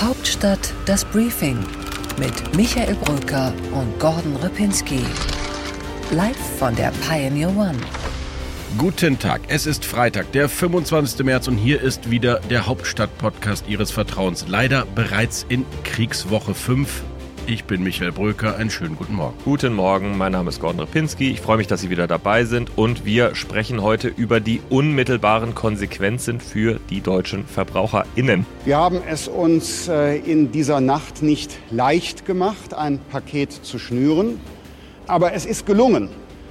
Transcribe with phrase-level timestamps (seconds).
[0.00, 1.58] Hauptstadt das Briefing
[2.18, 5.00] mit Michael Brücker und Gordon Ripinski.
[6.10, 7.78] Live von der Pioneer One.
[8.76, 11.24] Guten Tag, es ist Freitag, der 25.
[11.24, 14.44] März und hier ist wieder der Hauptstadt-Podcast Ihres Vertrauens.
[14.46, 17.02] Leider bereits in Kriegswoche 5.
[17.48, 19.36] Ich bin Michael Bröker, einen schönen guten Morgen.
[19.44, 21.30] Guten Morgen, mein Name ist Gordon Repinski.
[21.30, 25.54] Ich freue mich, dass Sie wieder dabei sind und wir sprechen heute über die unmittelbaren
[25.54, 28.44] Konsequenzen für die deutschen VerbraucherInnen.
[28.64, 34.40] Wir haben es uns äh, in dieser Nacht nicht leicht gemacht, ein Paket zu schnüren,
[35.06, 36.08] aber es ist gelungen.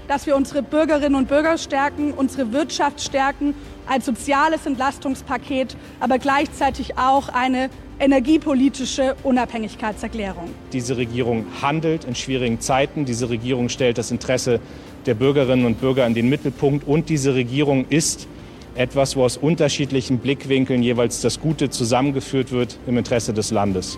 [0.08, 3.54] Dass wir unsere Bürgerinnen und Bürger stärken, unsere Wirtschaft stärken,
[3.86, 10.50] ein soziales Entlastungspaket, aber gleichzeitig auch eine energiepolitische Unabhängigkeitserklärung.
[10.74, 13.06] Diese Regierung handelt in schwierigen Zeiten.
[13.06, 14.60] Diese Regierung stellt das Interesse
[15.06, 16.88] der Bürgerinnen und Bürger in den Mittelpunkt.
[16.88, 18.28] Und diese Regierung ist
[18.76, 23.98] etwas, wo aus unterschiedlichen Blickwinkeln jeweils das Gute zusammengeführt wird im Interesse des Landes.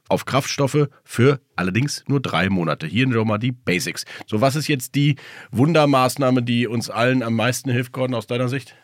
[0.10, 2.88] auf Kraftstoffe für allerdings nur drei Monate.
[2.88, 4.06] Hier schon mal die Basics.
[4.26, 5.16] So, was ist jetzt die
[5.52, 8.76] Wundermaßnahme, die uns allen am meisten hilft, Gordon, aus deiner Sicht?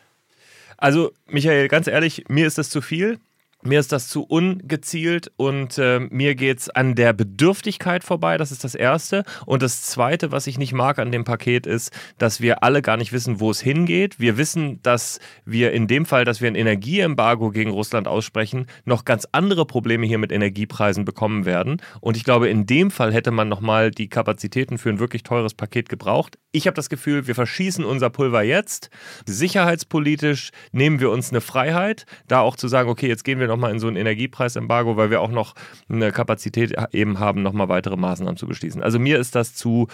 [0.77, 3.19] Also, Michael, ganz ehrlich, mir ist das zu viel.
[3.65, 8.37] Mir ist das zu ungezielt und äh, mir geht es an der Bedürftigkeit vorbei.
[8.37, 9.23] Das ist das Erste.
[9.47, 12.95] Und das Zweite, was ich nicht mag an dem Paket, ist, dass wir alle gar
[12.95, 14.19] nicht wissen, wo es hingeht.
[14.19, 19.03] Wir wissen, dass wir in dem Fall, dass wir ein Energieembargo gegen Russland aussprechen, noch
[19.03, 21.81] ganz andere Probleme hier mit Energiepreisen bekommen werden.
[22.01, 25.55] Und ich glaube, in dem Fall hätte man nochmal die Kapazitäten für ein wirklich teures
[25.55, 26.37] Paket gebraucht.
[26.51, 28.91] Ich habe das Gefühl, wir verschießen unser Pulver jetzt.
[29.25, 33.54] Sicherheitspolitisch nehmen wir uns eine Freiheit, da auch zu sagen, okay, jetzt gehen wir noch
[33.55, 35.55] nochmal in so ein Energiepreisembargo, weil wir auch noch
[35.89, 38.83] eine Kapazität eben haben, nochmal weitere Maßnahmen zu beschließen.
[38.83, 39.87] Also mir ist das zu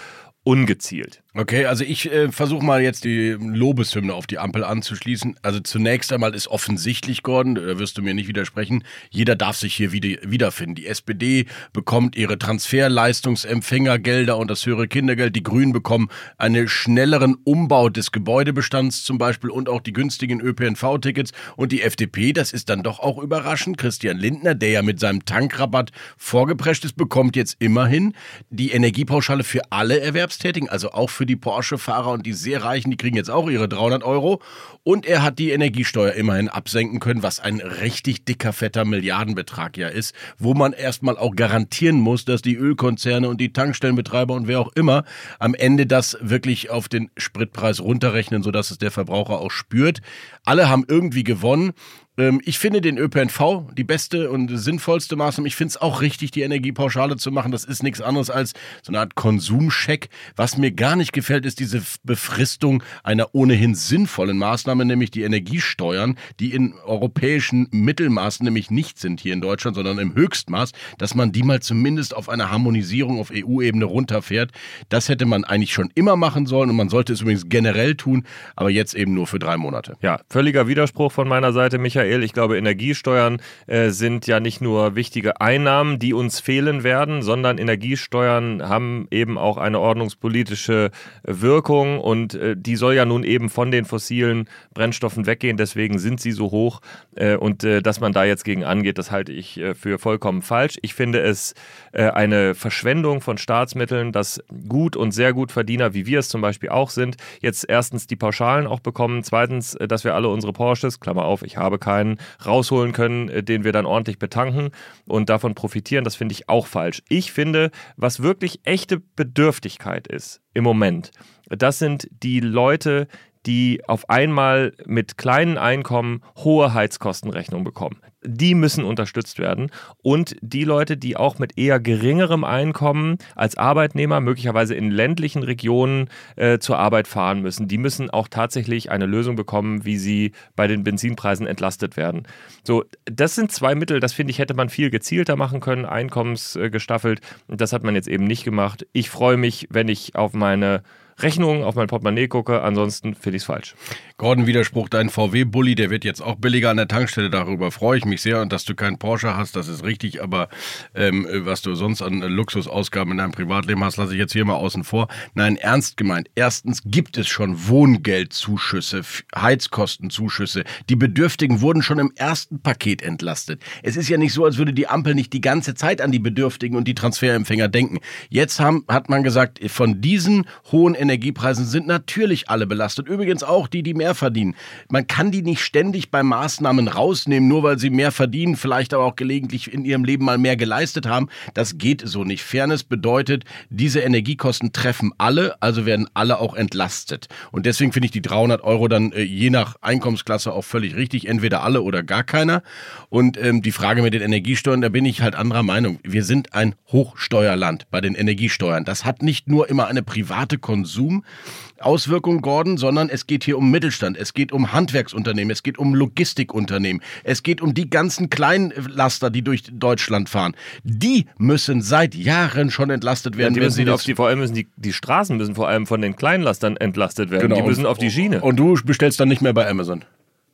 [0.44, 1.22] ungezielt.
[1.34, 5.38] Okay, also ich äh, versuche mal jetzt die Lobeshymne auf die Ampel anzuschließen.
[5.42, 9.74] Also zunächst einmal ist offensichtlich, Gordon, da wirst du mir nicht widersprechen, jeder darf sich
[9.74, 10.76] hier wieder, wiederfinden.
[10.76, 15.34] Die SPD bekommt ihre Transferleistungsempfängergelder und das höhere Kindergeld.
[15.38, 21.32] Die Grünen bekommen einen schnelleren Umbau des Gebäudebestands zum Beispiel und auch die günstigen ÖPNV-Tickets.
[21.56, 25.24] Und die FDP, das ist dann doch auch überraschend, Christian Lindner, der ja mit seinem
[25.24, 28.16] Tankrabatt vorgeprescht ist, bekommt jetzt immerhin
[28.50, 32.90] die Energiepauschale für alle Erwerbstätigen, also auch für für die Porsche-Fahrer und die sehr Reichen,
[32.90, 34.42] die kriegen jetzt auch ihre 300 Euro.
[34.82, 39.88] Und er hat die Energiesteuer immerhin absenken können, was ein richtig dicker, fetter Milliardenbetrag ja
[39.88, 44.60] ist, wo man erstmal auch garantieren muss, dass die Ölkonzerne und die Tankstellenbetreiber und wer
[44.60, 45.04] auch immer
[45.38, 50.02] am Ende das wirklich auf den Spritpreis runterrechnen, sodass es der Verbraucher auch spürt.
[50.44, 51.74] Alle haben irgendwie gewonnen.
[52.22, 55.48] Ähm, ich finde den ÖPNV die beste und sinnvollste Maßnahme.
[55.48, 57.52] Ich finde es auch richtig, die Energiepauschale zu machen.
[57.52, 58.54] Das ist nichts anderes als
[58.84, 60.10] so eine Art Konsumcheck.
[60.36, 66.16] Was mir gar nicht gefällt, ist diese Befristung einer ohnehin sinnvollen Maßnahme, nämlich die Energiesteuern,
[66.40, 71.32] die in europäischen Mittelmaßen nämlich nicht sind hier in Deutschland, sondern im Höchstmaß, dass man
[71.32, 74.52] die mal zumindest auf eine Harmonisierung auf EU-Ebene runterfährt.
[74.90, 78.26] Das hätte man eigentlich schon immer machen sollen und man sollte es übrigens generell tun,
[78.56, 79.98] aber jetzt eben nur für drei Monate.
[80.02, 82.11] Ja, völliger Widerspruch von meiner Seite, Michael.
[82.12, 82.24] Michael.
[82.24, 87.58] Ich glaube, Energiesteuern äh, sind ja nicht nur wichtige Einnahmen, die uns fehlen werden, sondern
[87.58, 90.92] Energiesteuern haben eben auch eine ordnungspolitische
[91.24, 95.58] Wirkung und äh, die soll ja nun eben von den fossilen Brennstoffen weggehen.
[95.58, 96.82] Deswegen sind sie so hoch
[97.16, 100.42] äh, und äh, dass man da jetzt gegen angeht, das halte ich äh, für vollkommen
[100.42, 100.78] falsch.
[100.82, 101.54] Ich finde es
[101.94, 106.42] äh, eine Verschwendung von Staatsmitteln, dass gut und sehr gut Verdiener, wie wir es zum
[106.42, 111.00] Beispiel auch sind, jetzt erstens die Pauschalen auch bekommen, zweitens, dass wir alle unsere Porsches,
[111.00, 114.72] Klammer auf, ich habe keinen, rausholen können, äh, den wir dann ordentlich betanken
[115.08, 116.04] und davon profitieren.
[116.04, 117.02] Das finde ich auch falsch.
[117.10, 121.12] Ich finde, was wirklich echte Bedürftigkeit ist im Moment,
[121.50, 123.08] das sind die Leute,
[123.46, 127.98] die auf einmal mit kleinen Einkommen hohe Heizkostenrechnungen bekommen.
[128.24, 129.72] Die müssen unterstützt werden.
[130.04, 136.10] Und die Leute, die auch mit eher geringerem Einkommen als Arbeitnehmer, möglicherweise in ländlichen Regionen
[136.36, 140.68] äh, zur Arbeit fahren müssen, die müssen auch tatsächlich eine Lösung bekommen, wie sie bei
[140.68, 142.28] den Benzinpreisen entlastet werden.
[142.64, 147.22] So, das sind zwei Mittel, das finde ich, hätte man viel gezielter machen können, einkommensgestaffelt.
[147.48, 148.86] Das hat man jetzt eben nicht gemacht.
[148.94, 150.84] Ich freue mich, wenn ich auf meine
[151.24, 153.76] Rechnung auf mein Portemonnaie gucke, ansonsten finde ich es falsch.
[154.18, 158.06] Gordon, Widerspruch, dein VW-Bully, der wird jetzt auch billiger an der Tankstelle, darüber freue ich
[158.06, 160.50] mich sehr und dass du keinen Porsche hast, das ist richtig, aber
[160.94, 164.56] ähm, was du sonst an Luxusausgaben in deinem Privatleben hast, lasse ich jetzt hier mal
[164.56, 165.08] außen vor.
[165.34, 166.30] Nein, ernst gemeint.
[166.36, 169.02] Erstens gibt es schon Wohngeldzuschüsse,
[169.36, 170.64] Heizkostenzuschüsse.
[170.90, 173.62] Die Bedürftigen wurden schon im ersten Paket entlastet.
[173.84, 176.20] Es ist ja nicht so, als würde die Ampel nicht die ganze Zeit an die
[176.20, 178.00] Bedürftigen und die Transferempfänger denken.
[178.30, 183.10] Jetzt haben, hat man gesagt, von diesen hohen Energiepreisen sind natürlich alle belastet.
[183.10, 184.56] Übrigens auch die, die mehr verdienen.
[184.90, 189.04] Man kann die nicht ständig bei Maßnahmen rausnehmen, nur weil sie mehr verdienen, vielleicht aber
[189.04, 191.28] auch gelegentlich in ihrem Leben mal mehr geleistet haben.
[191.54, 192.44] Das geht so nicht.
[192.44, 197.28] Fairness bedeutet, diese Energiekosten treffen alle, also werden alle auch entlastet.
[197.52, 201.28] Und deswegen finde ich die 300 Euro dann äh, je nach Einkommensklasse auch völlig richtig.
[201.28, 202.64] Entweder alle oder gar keiner.
[203.10, 206.00] Und ähm, die Frage mit den Energiesteuern, da bin ich halt anderer Meinung.
[206.04, 208.86] Wir sind ein Hochsteuerland bei den Energiesteuern.
[208.86, 213.72] Das hat nicht nur immer eine private Konsum Konsum Gordon, sondern es geht hier um
[213.72, 219.30] Mittelstand, es geht um Handwerksunternehmen, es geht um Logistikunternehmen, es geht um die ganzen Kleinlaster,
[219.30, 220.56] die durch Deutschland fahren.
[220.84, 223.54] Die müssen seit Jahren schon entlastet werden.
[223.54, 226.02] Ja, die müssen auf die, vor allem müssen die, die Straßen müssen vor allem von
[226.02, 227.50] den Kleinlastern entlastet werden.
[227.50, 227.56] Genau.
[227.56, 228.42] Die müssen auf die Schiene.
[228.42, 230.04] Und du bestellst dann nicht mehr bei Amazon.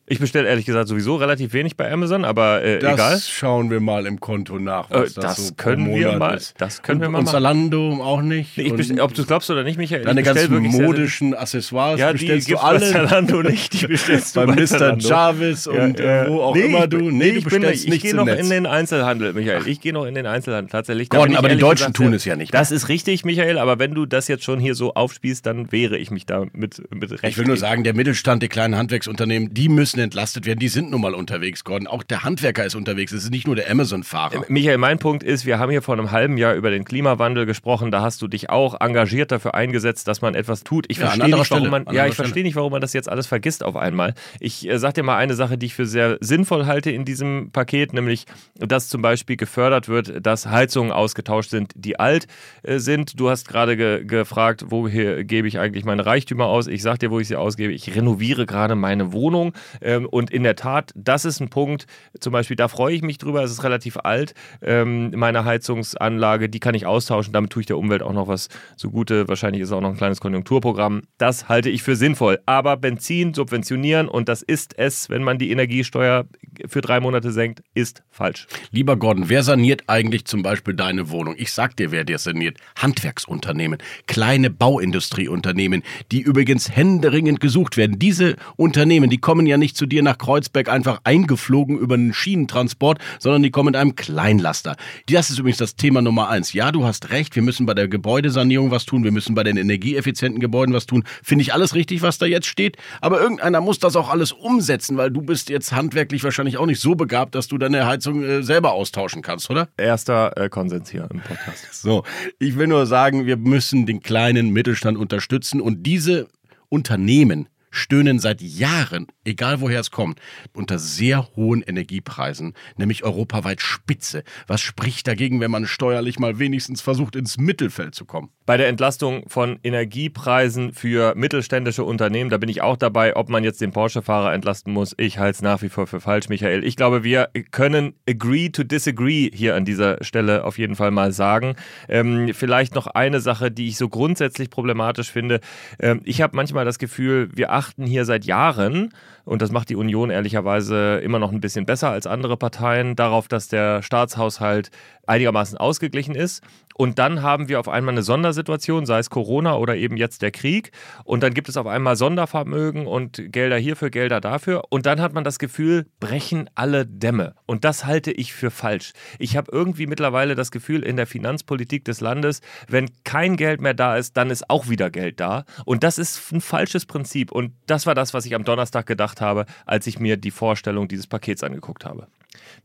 [0.10, 3.12] Ich bestelle ehrlich gesagt sowieso relativ wenig bei Amazon, aber äh, das egal.
[3.12, 4.90] Das schauen wir mal im Konto nach.
[4.90, 6.38] Was äh, das, das so können wir mal.
[6.38, 6.56] Ist.
[6.60, 7.20] Das können und, wir mal.
[7.20, 8.58] Und Zalando auch nicht.
[8.58, 10.06] Nee, bestell, ob du es glaubst oder nicht, Michael.
[10.06, 12.80] Deine ganzen modischen Accessoires ja, bestellst die du alle.
[12.80, 13.82] Bei Zalando nicht.
[13.82, 14.98] Die bestellst du bei, bei Mr.
[14.98, 17.12] Jarvis und ja, äh, wo auch nee, immer du.
[17.12, 18.40] Nee, du bestellst bin, ich, ich gehe noch Netz.
[18.40, 19.68] in den Einzelhandel, Michael.
[19.68, 21.10] Ich gehe noch in den Einzelhandel tatsächlich.
[21.10, 22.54] Gordon, aber die Deutschen gesagt, tun es ja nicht.
[22.54, 23.58] Das ist richtig, Michael.
[23.58, 26.82] Aber wenn du das jetzt schon hier so aufspielst, dann wehre ich mich da mit,
[26.96, 27.26] mit recht.
[27.26, 30.60] Ich will nur sagen, der Mittelstand, die kleinen Handwerksunternehmen, die müssen entlastet werden.
[30.60, 31.88] Die sind nun mal unterwegs, Gordon.
[31.88, 33.12] Auch der Handwerker ist unterwegs.
[33.12, 34.44] Es ist nicht nur der Amazon-Fahrer.
[34.44, 37.46] Äh, Michael, mein Punkt ist, wir haben hier vor einem halben Jahr über den Klimawandel
[37.46, 37.92] gesprochen.
[37.92, 40.86] Da hast du dich auch engagiert dafür eingesetzt, dass man etwas tut.
[40.88, 43.28] Ich ja, verstehe nicht, warum man, ja, ich verstehe nicht, warum man das jetzt alles
[43.28, 44.14] vergisst auf einmal.
[44.40, 47.52] Ich äh, sag dir mal eine Sache, die ich für sehr sinnvoll halte in diesem
[47.52, 52.28] Paket, nämlich, dass zum Beispiel gefördert wird, dass Heizungen ausgetauscht sind, die alt
[52.64, 53.20] äh, sind.
[53.20, 56.68] Du hast gerade ge gefragt, woher gebe ich eigentlich meine Reichtümer aus?
[56.68, 57.74] Ich sag dir, wo ich sie ausgebe.
[57.74, 61.88] Ich renoviere gerade meine Wohnung ähm, und in der Tat, das ist ein Punkt,
[62.20, 66.60] zum Beispiel, da freue ich mich drüber, es ist relativ alt, ähm, meine Heizungsanlage, die
[66.60, 69.28] kann ich austauschen, damit tue ich der Umwelt auch noch was zugute.
[69.28, 71.04] Wahrscheinlich ist auch noch ein kleines Konjunkturprogramm.
[71.18, 72.40] Das halte ich für sinnvoll.
[72.46, 76.26] Aber Benzin subventionieren, und das ist es, wenn man die Energiesteuer
[76.68, 78.48] für drei Monate senkt, ist falsch.
[78.72, 81.36] Lieber Gordon, wer saniert eigentlich zum Beispiel deine Wohnung?
[81.38, 82.58] Ich sag dir, wer dir saniert.
[82.78, 88.00] Handwerksunternehmen, kleine Bauindustrieunternehmen, die übrigens händeringend gesucht werden.
[88.00, 92.14] Diese Unternehmen, die kommen ja nicht zu dir nach Kreuzberg einfach einfach eingeflogen über einen
[92.14, 94.76] Schienentransport, sondern die kommen mit einem Kleinlaster.
[95.10, 96.54] Das ist übrigens das Thema Nummer eins.
[96.54, 99.58] Ja, du hast recht, wir müssen bei der Gebäudesanierung was tun, wir müssen bei den
[99.58, 101.04] energieeffizienten Gebäuden was tun.
[101.24, 102.78] Finde ich alles richtig, was da jetzt steht.
[103.02, 106.80] Aber irgendeiner muss das auch alles umsetzen, weil du bist jetzt handwerklich wahrscheinlich auch nicht
[106.80, 109.68] so begabt, dass du deine Heizung äh, selber austauschen kannst, oder?
[109.78, 111.66] Erster äh, Konsens hier im Podcast.
[111.88, 112.04] So,
[112.40, 116.28] ich will nur sagen, wir müssen den kleinen Mittelstand unterstützen und diese
[116.70, 120.20] Unternehmen, stöhnen seit Jahren, egal woher es kommt,
[120.54, 124.24] unter sehr hohen Energiepreisen, nämlich europaweit Spitze.
[124.48, 128.30] Was spricht dagegen, wenn man steuerlich mal wenigstens versucht, ins Mittelfeld zu kommen?
[128.46, 133.44] Bei der Entlastung von Energiepreisen für mittelständische Unternehmen, da bin ich auch dabei, ob man
[133.44, 134.96] jetzt den Porsche-Fahrer entlasten muss.
[134.98, 136.64] Ich halte es nach wie vor für falsch, Michael.
[136.64, 141.12] Ich glaube, wir können agree to disagree hier an dieser Stelle auf jeden Fall mal
[141.12, 141.56] sagen.
[141.90, 145.42] Ähm, vielleicht noch eine Sache, die ich so grundsätzlich problematisch finde.
[145.80, 148.94] Ähm, ich habe manchmal das Gefühl, wir achten hier seit Jahren
[149.28, 153.28] und das macht die Union ehrlicherweise immer noch ein bisschen besser als andere Parteien, darauf,
[153.28, 154.72] dass der Staatshaushalt
[155.08, 156.44] einigermaßen ausgeglichen ist.
[156.76, 160.30] Und dann haben wir auf einmal eine Sondersituation, sei es Corona oder eben jetzt der
[160.30, 160.72] Krieg.
[161.06, 164.64] Und dann gibt es auf einmal Sondervermögen und Gelder hierfür, Gelder dafür.
[164.70, 167.34] Und dann hat man das Gefühl, brechen alle Dämme.
[167.48, 168.94] Und das halte ich für falsch.
[169.18, 173.74] Ich habe irgendwie mittlerweile das Gefühl, in der Finanzpolitik des Landes, wenn kein Geld mehr
[173.74, 175.46] da ist, dann ist auch wieder Geld da.
[175.66, 177.32] Und das ist ein falsches Prinzip.
[177.32, 180.88] Und das war das, was ich am Donnerstag gedacht habe, als ich mir die Vorstellung
[180.88, 182.08] dieses Pakets angeguckt habe.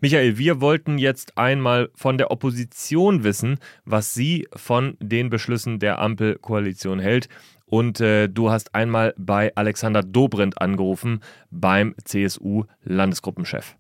[0.01, 6.01] Michael, wir wollten jetzt einmal von der Opposition wissen, was sie von den Beschlüssen der
[6.01, 7.29] Ampelkoalition hält.
[7.67, 13.77] Und äh, du hast einmal bei Alexander Dobrindt angerufen, beim CSU-Landesgruppenchef.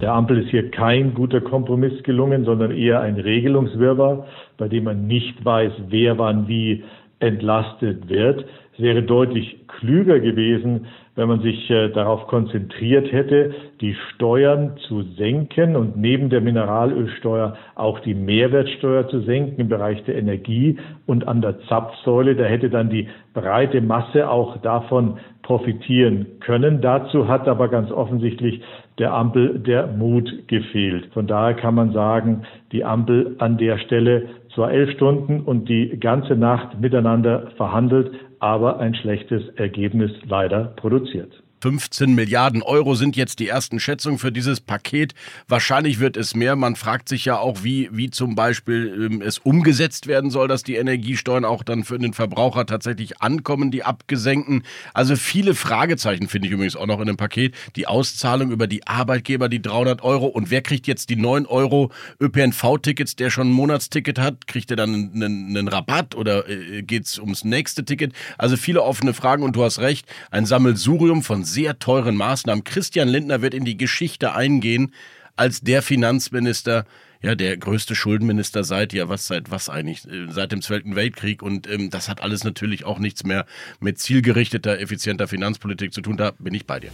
[0.00, 5.06] Der Ampel ist hier kein guter Kompromiss gelungen, sondern eher ein Regelungswirrwarr, bei dem man
[5.06, 6.82] nicht weiß, wer wann wie
[7.20, 8.44] entlastet wird.
[8.74, 15.02] Es wäre deutlich klüger gewesen, wenn man sich äh, darauf konzentriert hätte, die Steuern zu
[15.16, 21.28] senken und neben der Mineralölsteuer auch die Mehrwertsteuer zu senken im Bereich der Energie und
[21.28, 22.34] an der Zapfsäule.
[22.34, 26.80] Da hätte dann die breite Masse auch davon profitieren können.
[26.80, 28.60] Dazu hat aber ganz offensichtlich
[28.98, 31.12] der Ampel der Mut gefehlt.
[31.12, 32.42] Von daher kann man sagen,
[32.72, 38.12] die Ampel an der Stelle zwar elf Stunden und die ganze Nacht miteinander verhandelt,
[38.44, 41.43] aber ein schlechtes Ergebnis leider produziert.
[41.64, 45.14] 15 Milliarden Euro sind jetzt die ersten Schätzungen für dieses Paket.
[45.48, 46.56] Wahrscheinlich wird es mehr.
[46.56, 50.62] Man fragt sich ja auch, wie, wie zum Beispiel ähm, es umgesetzt werden soll, dass
[50.62, 54.62] die Energiesteuern auch dann für den Verbraucher tatsächlich ankommen, die abgesenkten.
[54.92, 57.54] Also viele Fragezeichen finde ich übrigens auch noch in dem Paket.
[57.76, 60.26] Die Auszahlung über die Arbeitgeber, die 300 Euro.
[60.26, 61.90] Und wer kriegt jetzt die 9 Euro
[62.20, 64.46] ÖPNV-Tickets, der schon ein Monatsticket hat?
[64.46, 68.12] Kriegt er dann einen, einen Rabatt oder äh, geht es ums nächste Ticket?
[68.36, 70.06] Also viele offene Fragen und du hast recht.
[70.30, 72.64] Ein Sammelsurium von sehr teuren Maßnahmen.
[72.64, 74.92] Christian Lindner wird in die Geschichte eingehen
[75.36, 76.84] als der Finanzminister,
[77.22, 81.42] ja, der größte Schuldenminister seit, ja, was seit was eigentlich, äh, seit dem Zweiten Weltkrieg.
[81.42, 83.46] Und ähm, das hat alles natürlich auch nichts mehr
[83.80, 86.16] mit zielgerichteter, effizienter Finanzpolitik zu tun.
[86.16, 86.90] Da bin ich bei dir.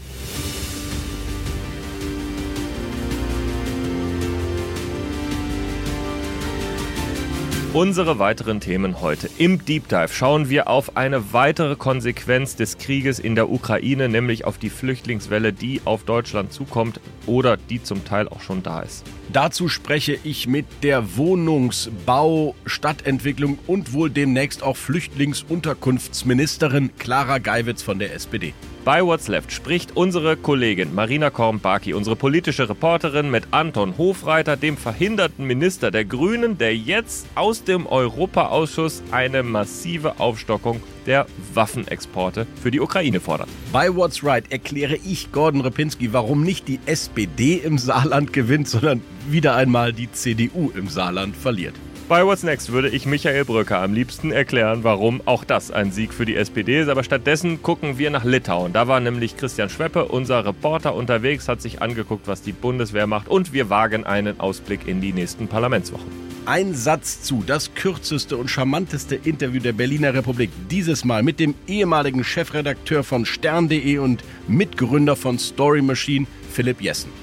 [7.72, 9.30] Unsere weiteren Themen heute.
[9.38, 14.44] Im Deep Dive schauen wir auf eine weitere Konsequenz des Krieges in der Ukraine, nämlich
[14.44, 19.06] auf die Flüchtlingswelle, die auf Deutschland zukommt oder die zum Teil auch schon da ist.
[19.32, 28.00] Dazu spreche ich mit der Wohnungsbau, Stadtentwicklung und wohl demnächst auch Flüchtlingsunterkunftsministerin Clara Geiwitz von
[28.00, 28.52] der SPD.
[28.82, 34.78] Bei What's Left spricht unsere Kollegin Marina Korn-Baki, unsere politische Reporterin, mit Anton Hofreiter, dem
[34.78, 42.70] verhinderten Minister der Grünen, der jetzt aus dem Europaausschuss eine massive Aufstockung der Waffenexporte für
[42.70, 43.48] die Ukraine fordert.
[43.70, 49.02] Bei What's Right erkläre ich Gordon Repinski, warum nicht die SPD im Saarland gewinnt, sondern
[49.28, 51.74] wieder einmal die CDU im Saarland verliert.
[52.10, 56.12] Bei What's Next würde ich Michael Brücker am liebsten erklären, warum auch das ein Sieg
[56.12, 56.88] für die SPD ist.
[56.88, 58.72] Aber stattdessen gucken wir nach Litauen.
[58.72, 63.28] Da war nämlich Christian Schweppe, unser Reporter, unterwegs, hat sich angeguckt, was die Bundeswehr macht.
[63.28, 66.08] Und wir wagen einen Ausblick in die nächsten Parlamentswochen.
[66.46, 70.50] Ein Satz zu, das kürzeste und charmanteste Interview der Berliner Republik.
[70.68, 77.19] Dieses Mal mit dem ehemaligen Chefredakteur von stern.de und Mitgründer von Story Machine, Philipp Jessen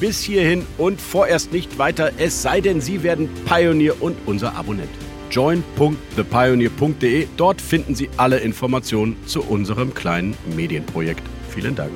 [0.00, 4.90] bis hierhin und vorerst nicht weiter, es sei denn, Sie werden Pioneer und unser Abonnent.
[5.30, 11.22] join.thepioneer.de, dort finden Sie alle Informationen zu unserem kleinen Medienprojekt.
[11.48, 11.90] Vielen Dank.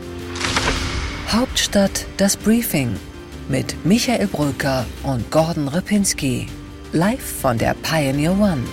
[1.28, 2.96] Hauptstadt das Briefing
[3.48, 6.46] mit Michael Brücker und Gordon Ripinski.
[6.92, 8.64] Live von der Pioneer One.